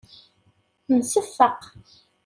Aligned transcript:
Nseffeq. 0.99 1.61